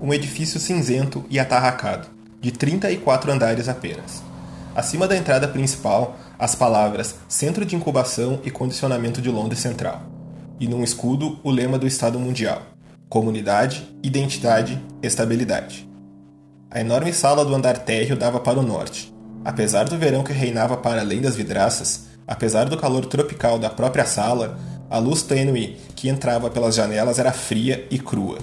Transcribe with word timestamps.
Um 0.00 0.14
edifício 0.14 0.60
cinzento 0.60 1.24
e 1.28 1.38
atarracado, 1.38 2.06
de 2.40 2.52
34 2.52 3.32
andares 3.32 3.68
apenas. 3.68 4.22
Acima 4.74 5.08
da 5.08 5.16
entrada 5.16 5.48
principal, 5.48 6.16
as 6.38 6.54
palavras 6.54 7.16
Centro 7.26 7.64
de 7.64 7.74
Incubação 7.74 8.40
e 8.44 8.50
Condicionamento 8.50 9.22
de 9.22 9.30
Londres 9.30 9.58
Central. 9.60 10.02
E 10.60 10.68
num 10.68 10.84
escudo, 10.84 11.40
o 11.42 11.50
lema 11.50 11.78
do 11.78 11.86
Estado 11.86 12.20
Mundial: 12.20 12.62
Comunidade, 13.08 13.88
Identidade, 14.02 14.80
Estabilidade. 15.02 15.88
A 16.70 16.80
enorme 16.80 17.12
sala 17.12 17.44
do 17.44 17.54
andar 17.54 17.78
térreo 17.78 18.16
dava 18.16 18.38
para 18.38 18.58
o 18.58 18.62
norte. 18.62 19.14
Apesar 19.44 19.84
do 19.84 19.96
verão 19.96 20.22
que 20.22 20.32
reinava 20.32 20.76
para 20.76 21.00
além 21.00 21.20
das 21.20 21.36
vidraças, 21.36 22.05
apesar 22.26 22.68
do 22.68 22.76
calor 22.76 23.06
tropical 23.06 23.58
da 23.58 23.70
própria 23.70 24.04
sala, 24.04 24.58
a 24.90 24.98
luz 24.98 25.22
tênue 25.22 25.76
que 25.94 26.08
entrava 26.08 26.50
pelas 26.50 26.74
janelas 26.74 27.18
era 27.18 27.32
fria 27.32 27.86
e 27.90 27.98
crua, 27.98 28.38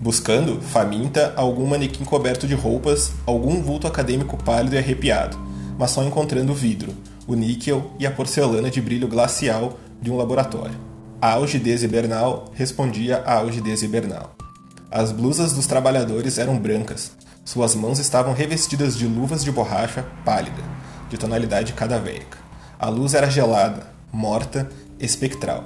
buscando, 0.00 0.60
faminta, 0.60 1.32
algum 1.36 1.66
manequim 1.66 2.04
coberto 2.04 2.46
de 2.46 2.54
roupas, 2.54 3.12
algum 3.24 3.62
vulto 3.62 3.86
acadêmico 3.86 4.36
pálido 4.42 4.74
e 4.74 4.78
arrepiado, 4.78 5.38
mas 5.78 5.90
só 5.90 6.02
encontrando 6.02 6.52
o 6.52 6.54
vidro, 6.54 6.94
o 7.26 7.34
níquel 7.34 7.92
e 7.98 8.06
a 8.06 8.10
porcelana 8.10 8.70
de 8.70 8.80
brilho 8.80 9.08
glacial 9.08 9.78
de 10.00 10.10
um 10.10 10.16
laboratório. 10.16 10.78
A 11.20 11.32
algidez 11.32 11.82
hibernal 11.82 12.50
respondia 12.52 13.18
à 13.24 13.38
algidez 13.38 13.82
hibernal. 13.82 14.34
As 14.90 15.10
blusas 15.10 15.52
dos 15.52 15.66
trabalhadores 15.66 16.38
eram 16.38 16.58
brancas, 16.58 17.12
suas 17.44 17.74
mãos 17.74 17.98
estavam 17.98 18.34
revestidas 18.34 18.96
de 18.96 19.06
luvas 19.06 19.44
de 19.44 19.52
borracha 19.52 20.04
pálida, 20.24 20.62
de 21.08 21.16
tonalidade 21.16 21.72
cadavérica. 21.72 22.45
A 22.78 22.88
luz 22.88 23.14
era 23.14 23.30
gelada, 23.30 23.86
morta, 24.12 24.68
espectral. 25.00 25.64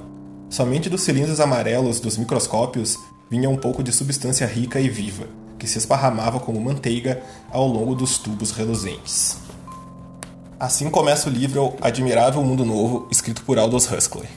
Somente 0.49 0.89
dos 0.89 1.03
cilindros 1.03 1.41
amarelos 1.41 1.99
dos 1.99 2.17
microscópios 2.17 2.97
vinha 3.29 3.51
um 3.51 3.57
pouco 3.57 3.83
de 3.83 3.93
substância 3.93 4.47
rica 4.47 4.81
e 4.81 4.89
viva, 4.89 5.27
que 5.59 5.67
se 5.67 5.79
esparramava 5.79 6.39
como 6.39 6.61
manteiga 6.61 7.21
ao 7.51 7.67
longo 7.67 7.95
dos 7.95 8.19
tubos 8.19 8.53
reluzentes. 8.53 9.39
Assim 10.59 10.91
começa 10.91 11.29
o 11.29 11.33
livro 11.33 11.75
Admirável 11.81 12.43
Mundo 12.45 12.65
Novo, 12.65 13.09
escrito 13.11 13.43
por 13.43 13.59
Aldous 13.59 13.91
Huxley. 13.91 14.29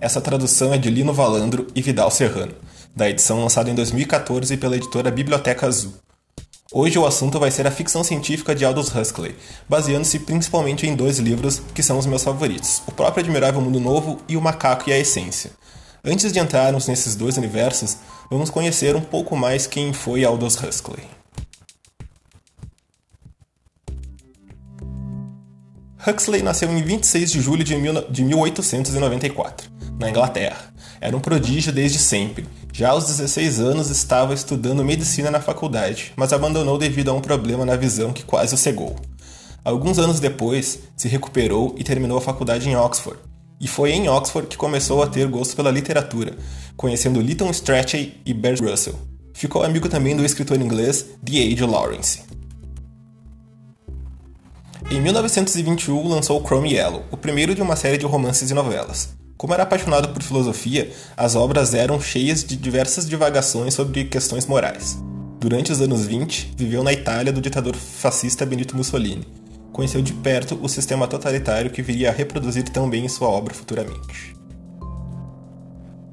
Essa 0.00 0.20
tradução 0.20 0.72
é 0.72 0.78
de 0.78 0.90
Lino 0.90 1.12
Valandro 1.12 1.66
e 1.74 1.82
Vidal 1.82 2.10
Serrano, 2.10 2.54
da 2.94 3.08
edição 3.08 3.40
lançada 3.40 3.70
em 3.70 3.74
2014 3.74 4.56
pela 4.56 4.76
editora 4.76 5.10
Biblioteca 5.10 5.66
Azul. 5.66 6.03
Hoje 6.72 6.98
o 6.98 7.04
assunto 7.04 7.38
vai 7.38 7.50
ser 7.50 7.66
a 7.66 7.70
ficção 7.70 8.02
científica 8.02 8.54
de 8.54 8.64
Aldous 8.64 8.88
Huxley, 8.88 9.36
baseando-se 9.68 10.20
principalmente 10.20 10.86
em 10.86 10.96
dois 10.96 11.18
livros 11.18 11.60
que 11.74 11.82
são 11.82 11.98
os 11.98 12.06
meus 12.06 12.24
favoritos, 12.24 12.80
O 12.86 12.92
próprio 12.92 13.22
Admirável 13.22 13.60
Mundo 13.60 13.78
Novo 13.78 14.18
e 14.26 14.34
O 14.34 14.40
Macaco 14.40 14.88
e 14.88 14.92
a 14.92 14.98
Essência. 14.98 15.50
Antes 16.02 16.32
de 16.32 16.38
entrarmos 16.38 16.88
nesses 16.88 17.14
dois 17.14 17.36
universos, 17.36 17.98
vamos 18.30 18.48
conhecer 18.48 18.96
um 18.96 19.02
pouco 19.02 19.36
mais 19.36 19.66
quem 19.66 19.92
foi 19.92 20.24
Aldous 20.24 20.56
Huxley. 20.56 21.04
Huxley 26.06 26.42
nasceu 26.42 26.70
em 26.70 26.82
26 26.82 27.30
de 27.30 27.40
julho 27.42 27.62
de 27.62 27.76
1894, 27.76 29.70
na 29.98 30.08
Inglaterra. 30.08 30.72
Era 30.98 31.14
um 31.14 31.20
prodígio 31.20 31.72
desde 31.72 31.98
sempre. 31.98 32.46
Já 32.76 32.90
aos 32.90 33.04
16 33.04 33.60
anos 33.60 33.88
estava 33.88 34.34
estudando 34.34 34.84
medicina 34.84 35.30
na 35.30 35.40
faculdade, 35.40 36.12
mas 36.16 36.32
abandonou 36.32 36.76
devido 36.76 37.08
a 37.08 37.12
um 37.12 37.20
problema 37.20 37.64
na 37.64 37.76
visão 37.76 38.12
que 38.12 38.24
quase 38.24 38.52
o 38.52 38.58
cegou. 38.58 38.96
Alguns 39.64 39.96
anos 39.96 40.18
depois, 40.18 40.80
se 40.96 41.06
recuperou 41.06 41.76
e 41.78 41.84
terminou 41.84 42.18
a 42.18 42.20
faculdade 42.20 42.68
em 42.68 42.74
Oxford. 42.74 43.20
E 43.60 43.68
foi 43.68 43.92
em 43.92 44.08
Oxford 44.08 44.48
que 44.48 44.56
começou 44.56 45.04
a 45.04 45.06
ter 45.06 45.28
gosto 45.28 45.54
pela 45.54 45.70
literatura, 45.70 46.36
conhecendo 46.76 47.20
Lytton 47.20 47.50
Strachey 47.50 48.20
e 48.26 48.34
Bert 48.34 48.60
Russell. 48.60 48.98
Ficou 49.32 49.62
amigo 49.62 49.88
também 49.88 50.16
do 50.16 50.24
escritor 50.24 50.60
inglês 50.60 51.06
D. 51.22 51.52
H. 51.52 51.66
Lawrence. 51.66 52.22
Em 54.90 55.00
1921 55.00 56.08
lançou 56.08 56.44
Chrome 56.44 56.72
Yellow, 56.72 57.04
o 57.12 57.16
primeiro 57.16 57.54
de 57.54 57.62
uma 57.62 57.76
série 57.76 57.98
de 57.98 58.04
romances 58.04 58.50
e 58.50 58.54
novelas. 58.54 59.10
Como 59.44 59.52
era 59.52 59.64
apaixonado 59.64 60.08
por 60.08 60.22
filosofia, 60.22 60.90
as 61.14 61.36
obras 61.36 61.74
eram 61.74 62.00
cheias 62.00 62.42
de 62.42 62.56
diversas 62.56 63.06
divagações 63.06 63.74
sobre 63.74 64.04
questões 64.04 64.46
morais. 64.46 64.96
Durante 65.38 65.70
os 65.70 65.82
anos 65.82 66.06
20, 66.06 66.54
viveu 66.56 66.82
na 66.82 66.94
Itália 66.94 67.30
do 67.30 67.42
ditador 67.42 67.76
fascista 67.76 68.46
Benito 68.46 68.74
Mussolini. 68.74 69.28
Conheceu 69.70 70.00
de 70.00 70.14
perto 70.14 70.58
o 70.62 70.66
sistema 70.66 71.06
totalitário 71.06 71.70
que 71.70 71.82
viria 71.82 72.08
a 72.08 72.12
reproduzir 72.14 72.70
também 72.70 73.04
em 73.04 73.08
sua 73.10 73.28
obra 73.28 73.52
futuramente. 73.52 74.34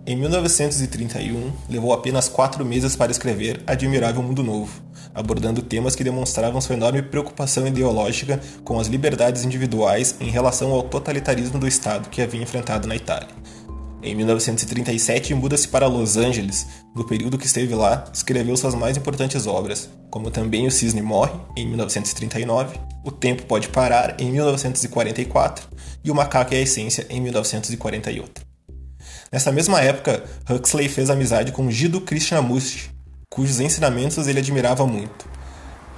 Em 0.05 0.17
1931, 0.17 1.53
levou 1.69 1.93
apenas 1.93 2.27
quatro 2.27 2.65
meses 2.65 2.97
para 2.97 3.13
escrever 3.13 3.61
Admirável 3.65 4.21
Mundo 4.21 4.43
Novo, 4.43 4.81
abordando 5.13 5.61
temas 5.61 5.95
que 5.95 6.03
demonstravam 6.03 6.61
sua 6.61 6.75
enorme 6.75 7.01
preocupação 7.01 7.67
ideológica 7.67 8.39
com 8.63 8.79
as 8.79 8.87
liberdades 8.87 9.43
individuais 9.43 10.15
em 10.19 10.29
relação 10.29 10.71
ao 10.71 10.83
totalitarismo 10.83 11.59
do 11.59 11.67
Estado 11.67 12.09
que 12.09 12.21
havia 12.21 12.41
enfrentado 12.41 12.87
na 12.87 12.95
Itália. 12.95 13.29
Em 14.03 14.15
1937, 14.15 15.35
muda-se 15.35 15.67
para 15.67 15.85
Los 15.85 16.17
Angeles. 16.17 16.65
No 16.95 17.05
período 17.05 17.37
que 17.37 17.45
esteve 17.45 17.75
lá, 17.75 18.05
escreveu 18.11 18.57
suas 18.57 18.73
mais 18.73 18.97
importantes 18.97 19.45
obras, 19.45 19.89
como 20.09 20.31
também 20.31 20.65
O 20.65 20.71
Cisne 20.71 21.03
Morre, 21.03 21.39
em 21.55 21.67
1939, 21.67 22.79
O 23.05 23.11
Tempo 23.11 23.43
Pode 23.43 23.69
Parar, 23.69 24.19
em 24.19 24.31
1944, 24.31 25.67
e 26.03 26.09
O 26.09 26.15
Macaco 26.15 26.51
e 26.55 26.57
a 26.57 26.61
Essência, 26.61 27.05
em 27.11 27.21
1948. 27.21 28.41
Nessa 29.31 29.51
mesma 29.51 29.79
época, 29.81 30.23
Huxley 30.49 30.89
fez 30.89 31.11
amizade 31.11 31.51
com 31.51 31.69
Jiddu 31.69 32.01
Krishnamurti, 32.01 32.90
cujos 33.31 33.61
ensinamentos 33.61 34.27
ele 34.27 34.39
admirava 34.39 34.85
muito. 34.85 35.25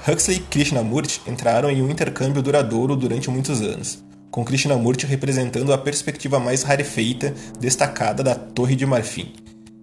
Huxley 0.07 0.37
e 0.37 0.39
Krishnamurti 0.39 1.19
entraram 1.25 1.69
em 1.69 1.81
um 1.81 1.89
intercâmbio 1.89 2.43
duradouro 2.43 2.95
durante 2.95 3.27
muitos 3.31 3.59
anos, 3.59 4.03
com 4.29 4.45
Krishnamurti 4.45 5.07
representando 5.07 5.73
a 5.73 5.77
perspectiva 5.77 6.39
mais 6.39 6.61
rarefeita, 6.61 7.33
destacada 7.59 8.21
da 8.21 8.35
Torre 8.35 8.75
de 8.75 8.85
Marfim, 8.85 9.33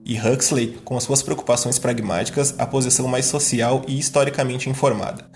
e 0.07 0.17
Huxley, 0.17 0.79
com 0.85 0.97
as 0.97 1.03
suas 1.03 1.25
preocupações 1.25 1.77
pragmáticas, 1.77 2.55
a 2.57 2.65
posição 2.67 3.09
mais 3.09 3.27
social 3.27 3.83
e 3.89 3.99
historicamente 3.99 4.71
informada. 4.71 5.29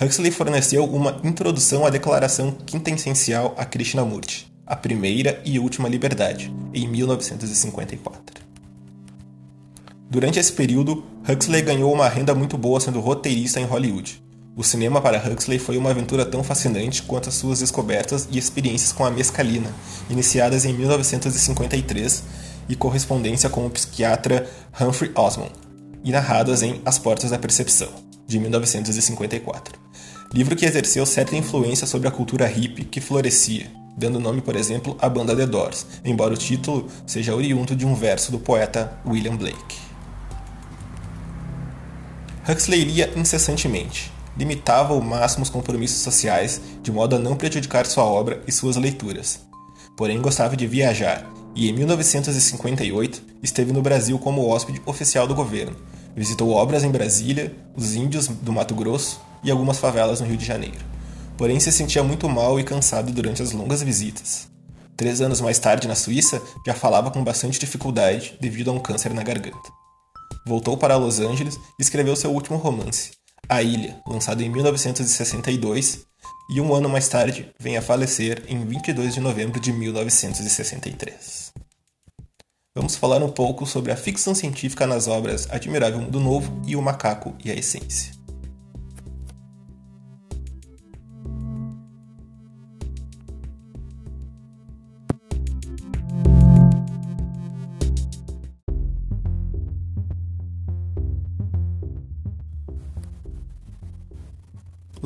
Huxley 0.00 0.30
forneceu 0.30 0.84
uma 0.84 1.20
introdução 1.24 1.84
à 1.84 1.90
Declaração 1.90 2.52
Quintessencial 2.52 3.56
a 3.58 3.64
Krishnamurti, 3.64 4.50
a 4.64 4.76
primeira 4.76 5.42
e 5.44 5.58
última 5.58 5.88
liberdade, 5.88 6.54
em 6.72 6.86
1954. 6.86 8.29
Durante 10.10 10.40
esse 10.40 10.52
período, 10.52 11.04
Huxley 11.28 11.62
ganhou 11.62 11.92
uma 11.92 12.08
renda 12.08 12.34
muito 12.34 12.58
boa 12.58 12.80
sendo 12.80 12.98
roteirista 12.98 13.60
em 13.60 13.64
Hollywood. 13.64 14.20
O 14.56 14.64
cinema 14.64 15.00
para 15.00 15.24
Huxley 15.24 15.60
foi 15.60 15.78
uma 15.78 15.90
aventura 15.90 16.26
tão 16.26 16.42
fascinante 16.42 17.04
quanto 17.04 17.28
as 17.28 17.36
suas 17.36 17.60
descobertas 17.60 18.26
e 18.28 18.36
experiências 18.36 18.90
com 18.90 19.04
a 19.04 19.10
mescalina, 19.10 19.72
iniciadas 20.10 20.64
em 20.64 20.72
1953 20.72 22.24
e 22.68 22.74
correspondência 22.74 23.48
com 23.48 23.64
o 23.64 23.70
psiquiatra 23.70 24.50
Humphrey 24.80 25.12
Osmond, 25.14 25.52
e 26.02 26.10
narradas 26.10 26.64
em 26.64 26.82
As 26.84 26.98
Portas 26.98 27.30
da 27.30 27.38
Percepção, 27.38 27.90
de 28.26 28.40
1954. 28.40 29.78
Livro 30.34 30.56
que 30.56 30.66
exerceu 30.66 31.06
certa 31.06 31.36
influência 31.36 31.86
sobre 31.86 32.08
a 32.08 32.10
cultura 32.10 32.48
hippie 32.48 32.84
que 32.84 33.00
florescia, 33.00 33.70
dando 33.96 34.18
nome, 34.18 34.40
por 34.40 34.56
exemplo, 34.56 34.96
à 35.00 35.08
banda 35.08 35.36
The 35.36 35.46
Doors, 35.46 35.86
embora 36.04 36.34
o 36.34 36.36
título 36.36 36.88
seja 37.06 37.32
oriundo 37.32 37.76
de 37.76 37.86
um 37.86 37.94
verso 37.94 38.32
do 38.32 38.40
poeta 38.40 38.98
William 39.06 39.36
Blake. 39.36 39.89
Huxley 42.50 42.82
lia 42.82 43.12
incessantemente, 43.14 44.10
limitava 44.36 44.92
ao 44.92 45.00
máximo 45.00 45.44
os 45.44 45.50
compromissos 45.50 46.02
sociais 46.02 46.60
de 46.82 46.90
modo 46.90 47.14
a 47.14 47.18
não 47.18 47.36
prejudicar 47.36 47.86
sua 47.86 48.04
obra 48.04 48.42
e 48.44 48.50
suas 48.50 48.74
leituras. 48.74 49.40
Porém, 49.96 50.20
gostava 50.20 50.56
de 50.56 50.66
viajar 50.66 51.30
e, 51.54 51.70
em 51.70 51.72
1958, 51.72 53.22
esteve 53.40 53.72
no 53.72 53.80
Brasil 53.80 54.18
como 54.18 54.48
hóspede 54.48 54.82
oficial 54.84 55.28
do 55.28 55.34
governo. 55.34 55.76
Visitou 56.16 56.50
obras 56.50 56.82
em 56.82 56.90
Brasília, 56.90 57.54
os 57.76 57.94
índios 57.94 58.26
do 58.26 58.52
Mato 58.52 58.74
Grosso 58.74 59.20
e 59.44 59.50
algumas 59.50 59.78
favelas 59.78 60.20
no 60.20 60.26
Rio 60.26 60.36
de 60.36 60.44
Janeiro. 60.44 60.84
Porém, 61.38 61.60
se 61.60 61.70
sentia 61.70 62.02
muito 62.02 62.28
mal 62.28 62.58
e 62.58 62.64
cansado 62.64 63.12
durante 63.12 63.42
as 63.42 63.52
longas 63.52 63.80
visitas. 63.80 64.48
Três 64.96 65.20
anos 65.20 65.40
mais 65.40 65.60
tarde, 65.60 65.86
na 65.86 65.94
Suíça, 65.94 66.42
já 66.66 66.74
falava 66.74 67.12
com 67.12 67.22
bastante 67.22 67.60
dificuldade 67.60 68.36
devido 68.40 68.70
a 68.70 68.72
um 68.72 68.80
câncer 68.80 69.14
na 69.14 69.22
garganta 69.22 69.79
voltou 70.46 70.76
para 70.76 70.96
Los 70.96 71.20
Angeles 71.20 71.56
e 71.78 71.82
escreveu 71.82 72.16
seu 72.16 72.30
último 72.32 72.58
romance, 72.58 73.12
A 73.48 73.62
Ilha, 73.62 74.00
lançado 74.06 74.42
em 74.42 74.48
1962, 74.48 76.06
e 76.52 76.60
um 76.60 76.74
ano 76.74 76.88
mais 76.88 77.08
tarde 77.08 77.50
vem 77.58 77.76
a 77.76 77.82
falecer 77.82 78.42
em 78.48 78.64
22 78.64 79.14
de 79.14 79.20
novembro 79.20 79.60
de 79.60 79.72
1963. 79.72 81.52
Vamos 82.74 82.96
falar 82.96 83.22
um 83.22 83.30
pouco 83.30 83.66
sobre 83.66 83.90
a 83.90 83.96
ficção 83.96 84.34
científica 84.34 84.86
nas 84.86 85.08
obras 85.08 85.48
Admirável 85.50 86.00
Mundo 86.00 86.20
Novo 86.20 86.62
e 86.66 86.76
O 86.76 86.82
Macaco 86.82 87.34
e 87.44 87.50
a 87.50 87.54
Essência. 87.54 88.19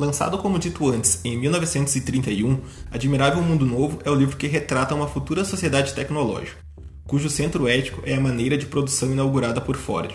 Lançado 0.05 0.37
como 0.37 0.59
dito 0.59 0.87
antes 0.87 1.19
em 1.25 1.35
1931, 1.35 2.59
Admirável 2.91 3.41
Mundo 3.41 3.65
Novo 3.65 3.97
é 4.05 4.11
o 4.11 4.13
livro 4.13 4.37
que 4.37 4.45
retrata 4.45 4.93
uma 4.93 5.07
futura 5.07 5.43
sociedade 5.43 5.95
tecnológica, 5.95 6.59
cujo 7.07 7.27
centro 7.27 7.67
ético 7.67 8.03
é 8.05 8.13
a 8.13 8.21
maneira 8.21 8.55
de 8.55 8.67
produção 8.67 9.11
inaugurada 9.11 9.59
por 9.59 9.75
Ford. 9.75 10.11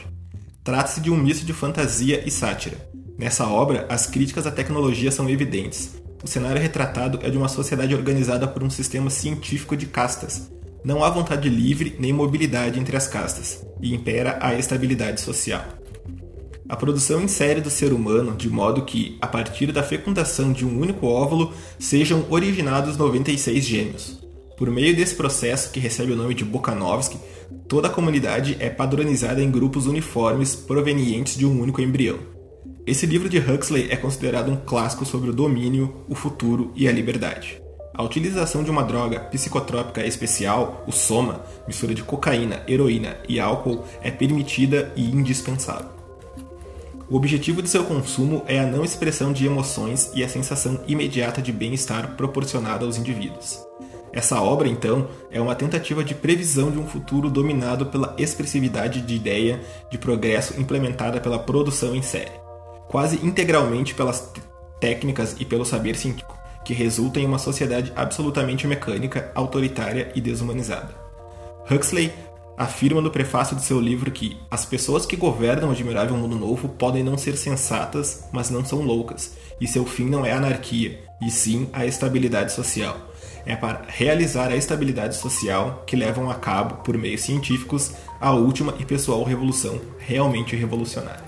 Trata-se 0.63 1.01
de 1.01 1.11
um 1.11 1.17
misto 1.17 1.45
de 1.45 1.53
fantasia 1.53 2.23
e 2.25 2.31
sátira. 2.31 2.79
Nessa 3.19 3.49
obra, 3.49 3.85
as 3.89 4.07
críticas 4.07 4.47
à 4.47 4.53
tecnologia 4.53 5.11
são 5.11 5.29
evidentes. 5.29 6.01
O 6.23 6.29
cenário 6.29 6.63
retratado 6.63 7.19
é 7.25 7.29
de 7.29 7.37
uma 7.37 7.49
sociedade 7.49 7.93
organizada 7.93 8.47
por 8.47 8.63
um 8.63 8.71
sistema 8.71 9.11
científico 9.11 9.77
de 9.77 9.87
castas. 9.87 10.53
Não 10.85 11.03
há 11.03 11.11
vontade 11.11 11.49
livre 11.49 11.97
nem 11.99 12.13
mobilidade 12.13 12.79
entre 12.79 12.97
as 12.97 13.09
castas, 13.09 13.67
e 13.83 13.93
impera 13.93 14.39
a 14.41 14.55
estabilidade 14.55 15.21
social. 15.21 15.80
A 16.71 16.77
produção 16.77 17.21
em 17.21 17.27
série 17.27 17.61
do 17.61 17.69
ser 17.69 17.93
humano, 17.93 18.37
de 18.37 18.49
modo 18.49 18.83
que, 18.83 19.19
a 19.21 19.27
partir 19.27 19.73
da 19.73 19.83
fecundação 19.83 20.53
de 20.53 20.65
um 20.65 20.81
único 20.81 21.05
óvulo, 21.05 21.53
sejam 21.81 22.25
originados 22.31 22.97
96 22.97 23.65
gêmeos. 23.65 24.21
Por 24.57 24.71
meio 24.71 24.95
desse 24.95 25.17
processo, 25.17 25.73
que 25.73 25.81
recebe 25.81 26.13
o 26.13 26.17
nome 26.17 26.33
de 26.33 26.45
Bokanovsky, 26.45 27.19
toda 27.67 27.89
a 27.89 27.91
comunidade 27.91 28.57
é 28.61 28.71
padronizada 28.71 29.43
em 29.43 29.51
grupos 29.51 29.87
uniformes 29.87 30.55
provenientes 30.55 31.37
de 31.37 31.45
um 31.45 31.61
único 31.61 31.81
embrião. 31.81 32.21
Esse 32.87 33.05
livro 33.05 33.29
de 33.29 33.39
Huxley 33.39 33.89
é 33.91 33.97
considerado 33.97 34.53
um 34.53 34.57
clássico 34.57 35.05
sobre 35.05 35.29
o 35.29 35.35
domínio, 35.35 36.05
o 36.09 36.15
futuro 36.15 36.71
e 36.77 36.87
a 36.87 36.93
liberdade. 36.93 37.61
A 37.93 38.05
utilização 38.05 38.63
de 38.63 38.71
uma 38.71 38.85
droga 38.85 39.19
psicotrópica 39.19 40.07
especial, 40.07 40.85
o 40.87 40.93
soma, 40.93 41.45
mistura 41.67 41.93
de 41.93 42.05
cocaína, 42.05 42.63
heroína 42.69 43.17
e 43.29 43.41
álcool, 43.41 43.85
é 44.01 44.13
permitida 44.13 44.93
e 44.95 45.11
indispensável. 45.11 46.00
O 47.11 47.17
objetivo 47.17 47.61
de 47.61 47.69
seu 47.69 47.83
consumo 47.83 48.45
é 48.47 48.61
a 48.61 48.67
não 48.67 48.85
expressão 48.85 49.33
de 49.33 49.45
emoções 49.45 50.13
e 50.15 50.23
a 50.23 50.29
sensação 50.29 50.81
imediata 50.87 51.43
de 51.43 51.51
bem-estar 51.51 52.15
proporcionada 52.15 52.85
aos 52.85 52.97
indivíduos. 52.97 53.59
Essa 54.13 54.41
obra, 54.41 54.69
então, 54.69 55.09
é 55.29 55.41
uma 55.41 55.57
tentativa 55.57 56.05
de 56.05 56.15
previsão 56.15 56.71
de 56.71 56.79
um 56.79 56.87
futuro 56.87 57.29
dominado 57.29 57.87
pela 57.87 58.15
expressividade 58.17 59.01
de 59.01 59.17
ideia 59.17 59.61
de 59.91 59.99
progresso 59.99 60.61
implementada 60.61 61.21
pela 61.21 61.41
produção 61.41 61.97
em 61.97 62.03
série, 62.03 62.31
quase 62.87 63.17
integralmente 63.27 63.93
pelas 63.93 64.33
técnicas 64.79 65.35
e 65.41 65.45
pelo 65.45 65.65
saber 65.65 65.97
científico, 65.97 66.39
que 66.65 66.73
resulta 66.73 67.19
em 67.19 67.27
uma 67.27 67.39
sociedade 67.39 67.93
absolutamente 67.97 68.69
mecânica, 68.69 69.33
autoritária 69.35 70.13
e 70.15 70.21
desumanizada. 70.21 70.95
Huxley 71.69 72.13
afirma 72.61 73.01
no 73.01 73.11
prefácio 73.11 73.57
de 73.57 73.65
seu 73.65 73.81
livro 73.81 74.11
que 74.11 74.37
as 74.51 74.67
pessoas 74.67 75.07
que 75.07 75.17
governam 75.17 75.71
o 75.71 75.73
admirável 75.73 76.15
mundo 76.15 76.37
novo 76.37 76.69
podem 76.69 77.03
não 77.03 77.17
ser 77.17 77.35
sensatas, 77.39 78.25
mas 78.35 78.51
não 78.51 78.63
são 78.63 78.83
loucas, 78.83 79.33
e 79.59 79.67
seu 79.67 79.87
fim 79.87 80.05
não 80.05 80.27
é 80.27 80.33
a 80.33 80.37
anarquia, 80.37 81.01
e 81.23 81.31
sim 81.31 81.71
a 81.73 81.87
estabilidade 81.87 82.53
social. 82.53 82.99
É 83.47 83.57
para 83.57 83.87
realizar 83.89 84.49
a 84.49 84.57
estabilidade 84.57 85.17
social 85.17 85.85
que 85.87 85.97
levam 85.97 86.31
a 86.31 86.35
cabo, 86.35 86.85
por 86.85 86.99
meios 86.99 87.23
científicos, 87.23 87.93
a 88.21 88.33
última 88.33 88.75
e 88.79 88.85
pessoal 88.85 89.25
revolução 89.25 89.81
realmente 89.99 90.55
revolucionária. 90.55 91.25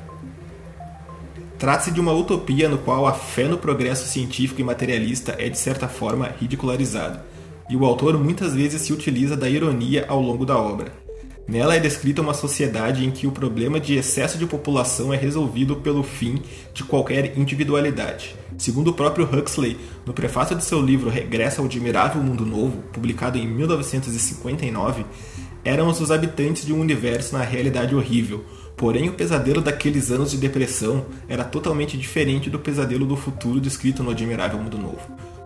Trata-se 1.59 1.93
de 1.93 2.01
uma 2.01 2.13
utopia 2.13 2.69
no 2.69 2.77
qual 2.77 3.07
a 3.07 3.15
fé 3.15 3.45
no 3.45 3.57
progresso 3.57 4.07
científico 4.07 4.61
e 4.61 4.65
materialista 4.65 5.35
é 5.39 5.49
de 5.49 5.57
certa 5.57 5.89
forma 5.89 6.31
ridicularizada, 6.39 7.25
e 7.71 7.77
o 7.77 7.87
autor 7.87 8.19
muitas 8.19 8.55
vezes 8.55 8.83
se 8.83 8.93
utiliza 8.93 9.35
da 9.35 9.49
ironia 9.49 10.05
ao 10.09 10.21
longo 10.21 10.45
da 10.45 10.59
obra, 10.59 11.01
Nela 11.47 11.75
é 11.75 11.81
descrita 11.81 12.23
uma 12.23 12.35
sociedade 12.35 13.05
em 13.05 13.11
que 13.11 13.27
o 13.27 13.33
problema 13.33 13.81
de 13.81 13.97
excesso 13.97 14.39
de 14.39 14.47
população 14.47 15.13
é 15.13 15.17
resolvido 15.17 15.77
pelo 15.77 16.03
fim 16.03 16.41
de 16.73 16.85
qualquer 16.85 17.37
individualidade. 17.37 18.37
Segundo 18.57 18.89
o 18.89 18.95
próprio 18.95 19.29
Huxley, 19.29 19.77
no 20.07 20.13
prefácio 20.13 20.57
de 20.57 20.65
seu 20.65 20.81
livro 20.81 21.11
Regressa 21.11 21.61
ao 21.61 21.67
Admirável 21.67 22.23
Mundo 22.23 22.47
Novo, 22.47 22.83
publicado 22.93 23.39
em 23.39 23.47
1959, 23.47 25.05
éramos 25.65 26.01
os 26.01 26.11
habitantes 26.11 26.65
de 26.65 26.73
um 26.73 26.81
universo 26.81 27.37
na 27.37 27.43
realidade 27.43 27.95
horrível, 27.95 28.45
porém 28.77 29.09
o 29.09 29.13
pesadelo 29.13 29.61
daqueles 29.61 30.11
anos 30.11 30.31
de 30.31 30.37
depressão 30.37 31.07
era 31.29 31.45
totalmente 31.45 31.99
diferente 31.99 32.49
do 32.49 32.59
pesadelo 32.59 33.05
do 33.05 33.17
futuro 33.17 33.61
descrito 33.61 34.03
no 34.03 34.11
Admirável 34.11 34.59
Mundo 34.59 34.79
Novo. 34.79 35.01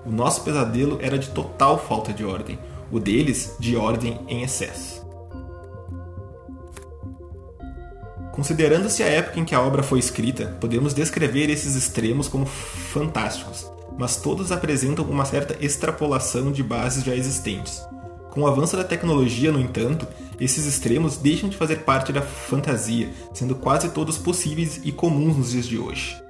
O 0.05 0.13
nosso 0.13 0.45
pesadelo 0.45 0.99
era 1.01 1.19
de 1.19 1.31
total 1.31 1.79
falta 1.79 2.13
de 2.13 2.25
ordem, 2.25 2.59
o 2.93 3.01
deles 3.01 3.57
de 3.59 3.77
ordem 3.77 4.21
em 4.29 4.43
excesso. 4.43 5.06
Considerando-se 8.37 9.03
a 9.03 9.07
época 9.07 9.41
em 9.41 9.47
que 9.47 9.55
a 9.55 9.63
obra 9.63 9.83
foi 9.83 9.99
escrita, 9.99 10.55
podemos 10.61 10.93
descrever 10.93 11.49
esses 11.49 11.75
extremos 11.75 12.29
como 12.29 12.45
fantásticos, 12.45 13.67
mas 13.99 14.17
todos 14.17 14.53
apresentam 14.53 15.07
uma 15.07 15.25
certa 15.25 15.57
extrapolação 15.65 16.53
de 16.53 16.63
bases 16.63 17.03
já 17.03 17.17
existentes. 17.17 17.83
Com 18.31 18.43
o 18.43 18.47
avanço 18.47 18.77
da 18.77 18.85
tecnologia, 18.85 19.51
no 19.51 19.59
entanto, 19.59 20.07
esses 20.39 20.67
extremos 20.67 21.17
deixam 21.17 21.49
de 21.49 21.57
fazer 21.57 21.77
parte 21.77 22.13
da 22.13 22.21
fantasia, 22.21 23.09
sendo 23.33 23.55
quase 23.55 23.89
todos 23.89 24.19
possíveis 24.19 24.83
e 24.85 24.93
comuns 24.93 25.39
nos 25.39 25.51
dias 25.53 25.65
de 25.65 25.79
hoje. 25.79 26.23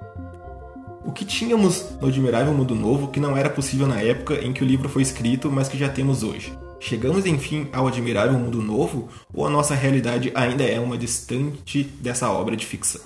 O 1.05 1.11
que 1.11 1.25
tínhamos 1.25 1.87
no 2.01 2.07
Admirável 2.07 2.55
Mundo 2.55 2.77
Novo 2.77 3.09
que 3.09 3.19
não 3.19 3.37
era 3.37 3.51
possível 3.51 3.89
na 3.89 4.01
época 4.01 4.35
em 4.35 4.53
que 4.53 4.63
o 4.63 4.67
livro 4.67 4.89
foi 4.89 5.03
escrito, 5.03 5.51
mas 5.51 5.69
que 5.69 5.77
já 5.77 5.89
temos 5.89 6.23
hoje? 6.23 6.57
Chegamos 6.79 7.27
enfim 7.27 7.69
ao 7.73 7.89
admirável 7.89 8.39
mundo 8.39 8.63
novo 8.63 9.09
ou 9.33 9.47
a 9.47 9.51
nossa 9.51 9.75
realidade 9.75 10.31
ainda 10.35 10.65
é 10.65 10.79
uma 10.79 10.97
distante 10.97 11.83
dessa 11.83 12.31
obra 12.31 12.57
de 12.57 12.67
ficção? 12.67 13.01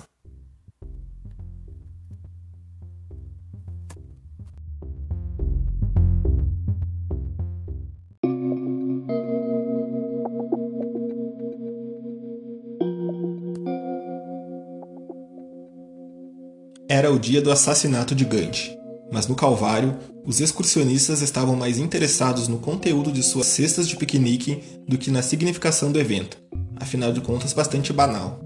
Era 16.87 17.09
o 17.09 17.17
dia 17.17 17.41
do 17.41 17.51
assassinato 17.51 18.13
de 18.13 18.25
Gandhi 18.25 18.80
mas 19.11 19.27
no 19.27 19.35
Calvário, 19.35 19.97
os 20.25 20.39
excursionistas 20.39 21.21
estavam 21.21 21.55
mais 21.55 21.77
interessados 21.77 22.47
no 22.47 22.57
conteúdo 22.57 23.11
de 23.11 23.21
suas 23.21 23.47
cestas 23.47 23.87
de 23.87 23.95
piquenique 23.95 24.63
do 24.87 24.97
que 24.97 25.11
na 25.11 25.21
significação 25.21 25.91
do 25.91 25.99
evento, 25.99 26.37
afinal 26.75 27.11
de 27.11 27.19
contas 27.19 27.51
bastante 27.51 27.91
banal, 27.91 28.39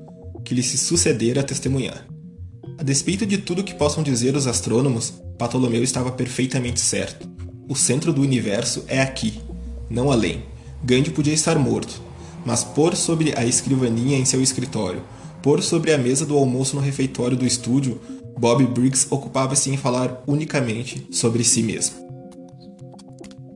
que 0.44 0.56
lhe 0.56 0.64
se 0.64 0.78
sucedera 0.78 1.42
a 1.42 1.44
testemunhar. 1.44 2.06
A 2.78 2.84
despeito 2.84 3.26
de 3.26 3.38
tudo 3.38 3.64
que 3.64 3.76
possam 3.76 4.04
dizer 4.04 4.36
os 4.36 4.48
astrônomos, 4.48 5.14
Ptolomeu 5.38 5.84
estava 5.84 6.12
perfeitamente 6.12 6.80
certo. 6.80 7.30
O 7.70 7.76
centro 7.76 8.12
do 8.12 8.22
universo 8.22 8.84
é 8.88 9.02
aqui, 9.02 9.40
não 9.90 10.12
além. 10.12 10.44
Gandhi 10.84 11.12
podia 11.12 11.34
estar 11.34 11.58
morto, 11.58 12.02
mas 12.46 12.64
pôr 12.64 12.96
sobre 12.96 13.34
a 13.38 13.46
escrivaninha 13.46 14.18
em 14.18 14.26
seu 14.26 14.42
escritório, 14.42 15.02
pôr 15.42 15.64
sobre 15.64 15.94
a 15.94 15.98
mesa 15.98 16.26
do 16.26 16.38
almoço 16.38 16.76
no 16.76 16.82
refeitório 16.82 17.38
do 17.38 17.46
estúdio 17.46 18.00
Bob 18.38 18.66
Briggs 18.68 19.08
ocupava-se 19.10 19.70
em 19.70 19.78
falar 19.78 20.24
unicamente 20.28 21.08
sobre 21.12 21.44
si 21.44 21.64
mesmo. 21.64 22.06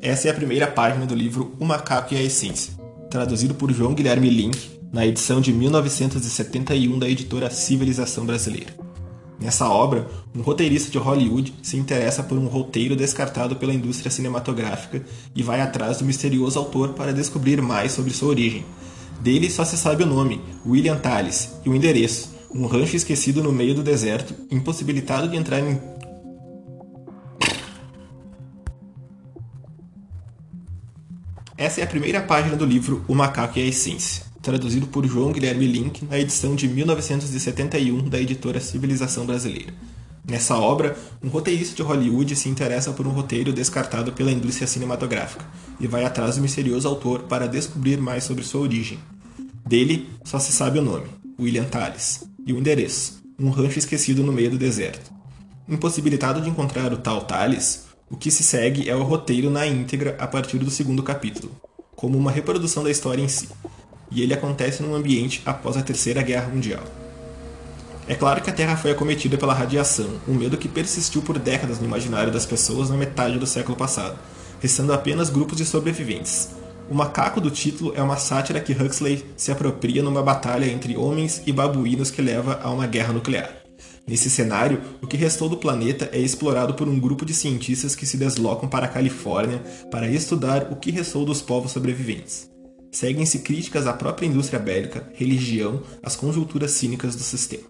Essa 0.01 0.29
é 0.29 0.31
a 0.31 0.33
primeira 0.33 0.67
página 0.67 1.05
do 1.05 1.13
livro 1.13 1.53
O 1.59 1.65
Macaco 1.65 2.13
e 2.13 2.17
a 2.17 2.23
Essência, 2.23 2.73
traduzido 3.09 3.53
por 3.53 3.71
João 3.71 3.93
Guilherme 3.93 4.29
Link, 4.29 4.79
na 4.91 5.05
edição 5.05 5.41
de 5.41 5.51
1971 5.51 6.97
da 6.97 7.09
editora 7.09 7.49
Civilização 7.49 8.25
Brasileira. 8.25 8.73
Nessa 9.39 9.69
obra, 9.69 10.09
um 10.35 10.41
roteirista 10.41 10.91
de 10.91 10.97
Hollywood 10.97 11.53
se 11.61 11.77
interessa 11.77 12.23
por 12.23 12.37
um 12.37 12.47
roteiro 12.47 12.95
descartado 12.95 13.55
pela 13.55 13.73
indústria 13.73 14.11
cinematográfica 14.11 15.03
e 15.35 15.43
vai 15.43 15.61
atrás 15.61 15.97
do 15.97 16.05
misterioso 16.05 16.59
autor 16.59 16.93
para 16.93 17.13
descobrir 17.13 17.61
mais 17.61 17.91
sobre 17.91 18.11
sua 18.11 18.29
origem. 18.29 18.65
Dele 19.21 19.49
só 19.49 19.63
se 19.63 19.77
sabe 19.77 20.03
o 20.03 20.07
nome, 20.07 20.41
William 20.65 20.97
Tallis, 20.97 21.51
e 21.65 21.69
o 21.69 21.75
endereço, 21.75 22.38
um 22.53 22.65
rancho 22.65 22.95
esquecido 22.95 23.43
no 23.43 23.51
meio 23.51 23.75
do 23.75 23.83
deserto, 23.83 24.33
impossibilitado 24.49 25.27
de 25.27 25.37
entrar 25.37 25.59
em. 25.59 25.79
Essa 31.57 31.81
é 31.81 31.83
a 31.83 31.87
primeira 31.87 32.21
página 32.21 32.55
do 32.55 32.65
livro 32.65 33.03
O 33.07 33.13
Macaco 33.13 33.59
e 33.59 33.61
a 33.61 33.65
Essência, 33.65 34.23
traduzido 34.41 34.87
por 34.87 35.05
João 35.05 35.31
Guilherme 35.31 35.67
Link 35.67 36.05
na 36.05 36.17
edição 36.17 36.55
de 36.55 36.67
1971 36.67 38.07
da 38.07 38.19
editora 38.19 38.59
Civilização 38.59 39.25
Brasileira. 39.25 39.73
Nessa 40.25 40.57
obra, 40.57 40.97
um 41.23 41.27
roteirista 41.27 41.75
de 41.75 41.81
Hollywood 41.81 42.35
se 42.35 42.49
interessa 42.49 42.91
por 42.93 43.05
um 43.05 43.11
roteiro 43.11 43.51
descartado 43.51 44.13
pela 44.13 44.31
indústria 44.31 44.67
cinematográfica 44.67 45.45
e 45.79 45.87
vai 45.87 46.05
atrás 46.05 46.35
do 46.35 46.41
misterioso 46.41 46.87
autor 46.87 47.23
para 47.23 47.47
descobrir 47.47 47.97
mais 47.97 48.23
sobre 48.23 48.43
sua 48.43 48.61
origem. 48.61 48.99
Dele 49.65 50.07
só 50.23 50.39
se 50.39 50.51
sabe 50.51 50.79
o 50.79 50.83
nome, 50.83 51.07
William 51.39 51.65
Tallis 51.65 52.29
e 52.49 52.53
o 52.53 52.57
endereço, 52.57 53.21
um 53.39 53.51
rancho 53.51 53.77
esquecido 53.77 54.23
no 54.23 54.33
meio 54.33 54.49
do 54.49 54.57
deserto. 54.57 55.11
Impossibilitado 55.67 56.41
de 56.41 56.49
encontrar 56.49 56.91
o 56.91 56.97
tal 56.97 57.21
Thales, 57.21 57.85
o 58.09 58.17
que 58.17 58.31
se 58.31 58.41
segue 58.41 58.89
é 58.89 58.95
o 58.95 59.03
roteiro 59.03 59.51
na 59.51 59.67
íntegra 59.67 60.17
a 60.19 60.25
partir 60.25 60.57
do 60.57 60.71
segundo 60.71 61.03
capítulo, 61.03 61.51
como 61.95 62.17
uma 62.17 62.31
reprodução 62.31 62.83
da 62.83 62.89
história 62.89 63.21
em 63.21 63.27
si, 63.27 63.49
e 64.09 64.23
ele 64.23 64.33
acontece 64.33 64.81
num 64.81 64.95
ambiente 64.95 65.43
após 65.45 65.77
a 65.77 65.83
Terceira 65.83 66.23
Guerra 66.23 66.47
Mundial. 66.47 66.81
É 68.07 68.15
claro 68.15 68.41
que 68.41 68.49
a 68.49 68.53
Terra 68.53 68.75
foi 68.75 68.89
acometida 68.89 69.37
pela 69.37 69.53
radiação, 69.53 70.09
um 70.27 70.33
medo 70.33 70.57
que 70.57 70.67
persistiu 70.67 71.21
por 71.21 71.37
décadas 71.37 71.77
no 71.79 71.85
imaginário 71.85 72.33
das 72.33 72.47
pessoas 72.47 72.89
na 72.89 72.97
metade 72.97 73.37
do 73.37 73.45
século 73.45 73.77
passado, 73.77 74.17
restando 74.59 74.91
apenas 74.91 75.29
grupos 75.29 75.55
de 75.55 75.65
sobreviventes. 75.65 76.49
O 76.89 76.95
macaco 76.95 77.39
do 77.39 77.51
título 77.51 77.93
é 77.95 78.01
uma 78.01 78.17
sátira 78.17 78.59
que 78.59 78.73
Huxley 78.73 79.23
se 79.37 79.51
apropria 79.51 80.01
numa 80.01 80.23
batalha 80.23 80.65
entre 80.65 80.97
homens 80.97 81.39
e 81.45 81.53
babuínos 81.53 82.09
que 82.09 82.19
leva 82.19 82.59
a 82.63 82.71
uma 82.71 82.87
guerra 82.87 83.13
nuclear. 83.13 83.59
Nesse 84.07 84.27
cenário, 84.27 84.81
o 84.99 85.05
que 85.05 85.15
restou 85.15 85.47
do 85.47 85.57
planeta 85.57 86.09
é 86.11 86.17
explorado 86.17 86.73
por 86.73 86.87
um 86.87 86.99
grupo 86.99 87.23
de 87.25 87.33
cientistas 87.33 87.95
que 87.95 88.07
se 88.07 88.17
deslocam 88.17 88.67
para 88.67 88.87
a 88.87 88.89
Califórnia 88.89 89.61
para 89.91 90.09
estudar 90.09 90.71
o 90.71 90.77
que 90.77 90.89
restou 90.89 91.23
dos 91.23 91.43
povos 91.43 91.71
sobreviventes. 91.71 92.49
Seguem-se 92.91 93.39
críticas 93.39 93.85
à 93.85 93.93
própria 93.93 94.25
indústria 94.25 94.59
bélica, 94.59 95.07
religião, 95.13 95.83
às 96.01 96.15
conjunturas 96.15 96.71
cínicas 96.71 97.15
do 97.15 97.21
sistema. 97.21 97.67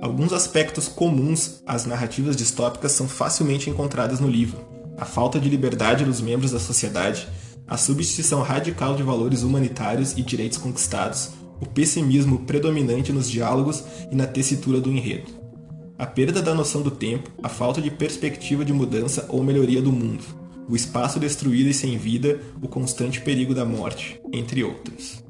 Alguns 0.00 0.32
aspectos 0.32 0.86
comuns 0.86 1.60
às 1.66 1.86
narrativas 1.86 2.36
distópicas 2.36 2.92
são 2.92 3.08
facilmente 3.08 3.68
encontrados 3.68 4.20
no 4.20 4.28
livro: 4.28 4.64
a 4.96 5.04
falta 5.04 5.40
de 5.40 5.48
liberdade 5.48 6.04
dos 6.04 6.20
membros 6.20 6.52
da 6.52 6.60
sociedade, 6.60 7.26
a 7.68 7.76
substituição 7.76 8.42
radical 8.42 8.94
de 8.94 9.02
valores 9.02 9.42
humanitários 9.42 10.16
e 10.16 10.22
direitos 10.22 10.58
conquistados, 10.58 11.30
o 11.60 11.66
pessimismo 11.66 12.40
predominante 12.40 13.12
nos 13.12 13.30
diálogos 13.30 13.82
e 14.10 14.14
na 14.14 14.26
tessitura 14.26 14.80
do 14.80 14.90
enredo, 14.90 15.32
a 15.98 16.06
perda 16.06 16.42
da 16.42 16.54
noção 16.54 16.82
do 16.82 16.90
tempo, 16.90 17.30
a 17.42 17.48
falta 17.48 17.80
de 17.80 17.90
perspectiva 17.90 18.64
de 18.64 18.72
mudança 18.72 19.26
ou 19.28 19.42
melhoria 19.42 19.80
do 19.80 19.90
mundo, 19.90 20.22
o 20.68 20.76
espaço 20.76 21.18
destruído 21.18 21.70
e 21.70 21.74
sem 21.74 21.96
vida, 21.96 22.40
o 22.60 22.68
constante 22.68 23.20
perigo 23.20 23.54
da 23.54 23.64
morte, 23.64 24.20
entre 24.32 24.62
outros. 24.62 25.24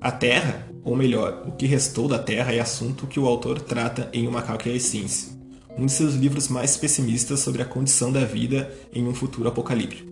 A 0.00 0.10
Terra, 0.10 0.66
ou 0.82 0.96
melhor, 0.96 1.44
o 1.46 1.52
que 1.52 1.66
restou 1.66 2.08
da 2.08 2.18
Terra, 2.18 2.52
é 2.52 2.58
assunto 2.58 3.06
que 3.06 3.20
o 3.20 3.26
autor 3.26 3.60
trata 3.60 4.08
em 4.12 4.26
O 4.26 4.32
Macaco 4.32 4.66
e 4.66 4.72
a 4.72 4.74
Essência, 4.74 5.38
um 5.78 5.86
de 5.86 5.92
seus 5.92 6.14
livros 6.14 6.48
mais 6.48 6.76
pessimistas 6.76 7.40
sobre 7.40 7.62
a 7.62 7.66
condição 7.66 8.10
da 8.10 8.24
vida 8.24 8.72
em 8.92 9.06
um 9.06 9.14
futuro 9.14 9.48
apocalíptico. 9.48 10.09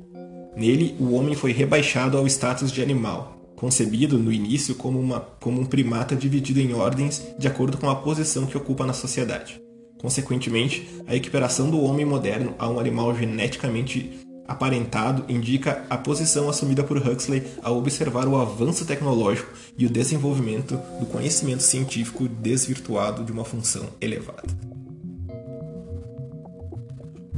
Nele, 0.59 0.97
o 0.99 1.12
homem 1.12 1.37
foi 1.37 1.53
rebaixado 1.53 2.19
ao 2.19 2.27
status 2.27 2.73
de 2.73 2.83
animal, 2.83 3.38
concebido 3.55 4.19
no 4.19 4.33
início 4.33 4.75
como, 4.75 4.99
uma, 4.99 5.21
como 5.21 5.61
um 5.61 5.65
primata 5.65 6.17
dividido 6.17 6.59
em 6.59 6.75
ordens 6.75 7.25
de 7.38 7.47
acordo 7.47 7.79
com 7.79 7.88
a 7.88 7.95
posição 7.95 8.45
que 8.45 8.57
ocupa 8.57 8.85
na 8.85 8.93
sociedade. 8.93 9.62
Consequentemente, 10.00 10.88
a 11.07 11.15
equiparação 11.15 11.71
do 11.71 11.81
homem 11.81 12.05
moderno 12.05 12.57
a 12.59 12.69
um 12.69 12.81
animal 12.81 13.17
geneticamente 13.17 14.19
aparentado 14.49 15.25
indica 15.29 15.85
a 15.88 15.97
posição 15.97 16.49
assumida 16.49 16.83
por 16.83 16.97
Huxley 16.97 17.45
ao 17.62 17.79
observar 17.79 18.27
o 18.27 18.37
avanço 18.37 18.85
tecnológico 18.85 19.53
e 19.79 19.87
o 19.87 19.91
desenvolvimento 19.91 20.77
do 20.99 21.07
conhecimento 21.07 21.62
científico 21.62 22.27
desvirtuado 22.27 23.23
de 23.23 23.31
uma 23.31 23.45
função 23.45 23.87
elevada. 24.00 24.43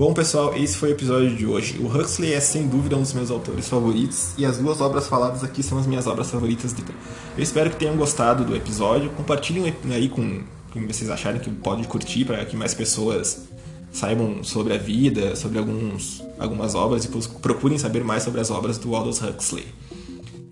Bom, 0.01 0.15
pessoal, 0.15 0.57
esse 0.57 0.79
foi 0.79 0.89
o 0.89 0.93
episódio 0.93 1.37
de 1.37 1.45
hoje. 1.45 1.77
O 1.79 1.87
Huxley 1.87 2.33
é 2.33 2.41
sem 2.41 2.67
dúvida 2.67 2.97
um 2.97 3.03
dos 3.03 3.13
meus 3.13 3.31
autores 3.31 3.69
favoritos 3.69 4.33
e 4.39 4.47
as 4.47 4.57
duas 4.57 4.81
obras 4.81 5.07
faladas 5.07 5.45
aqui 5.45 5.63
são 5.63 5.77
as 5.77 5.87
minhas 5.87 6.07
obras 6.07 6.31
favoritas 6.31 6.73
dele. 6.73 6.95
Eu 7.37 7.43
espero 7.43 7.69
que 7.69 7.77
tenham 7.77 7.95
gostado 7.99 8.43
do 8.43 8.57
episódio. 8.57 9.11
Compartilhem 9.11 9.75
aí 9.91 10.09
com 10.09 10.43
quem 10.73 10.87
vocês 10.87 11.11
acharem 11.11 11.39
que 11.39 11.51
pode 11.51 11.87
curtir 11.87 12.25
para 12.25 12.43
que 12.47 12.57
mais 12.57 12.73
pessoas 12.73 13.47
saibam 13.93 14.43
sobre 14.43 14.73
a 14.73 14.79
vida, 14.79 15.37
sobre 15.37 15.59
alguns, 15.59 16.25
algumas 16.39 16.75
obras 16.75 17.05
e 17.05 17.09
procurem 17.43 17.77
saber 17.77 18.03
mais 18.03 18.23
sobre 18.23 18.41
as 18.41 18.51
obras 18.51 18.79
do 18.79 18.97
Aldous 18.97 19.21
Huxley. 19.21 19.67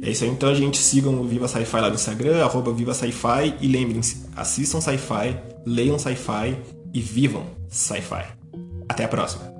É 0.02 0.11
isso 0.11 0.25
aí, 0.25 0.31
então 0.31 0.50
a 0.50 0.55
gente 0.55 0.76
sigam 0.76 1.23
o 1.23 1.25
Viva 1.26 1.49
Sci-Fi 1.49 1.81
lá 1.81 1.88
no 1.88 1.95
Instagram, 1.95 2.45
arroba 2.45 2.71
Viva 2.71 2.93
Sci-Fi 2.93 3.57
e 3.62 3.67
lembrem-se, 3.67 4.26
assistam 4.37 4.78
Sci-Fi, 4.78 5.40
leiam 5.64 5.99
Sci-Fi 5.99 6.55
e 6.93 7.00
vivam 7.00 7.47
Sci-Fi. 7.71 8.38
Até 8.88 9.04
a 9.04 9.09
próxima! 9.09 9.58